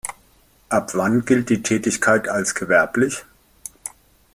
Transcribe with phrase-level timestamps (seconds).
[0.69, 3.23] Ab wann gilt die Tätigkeit als gewerblich?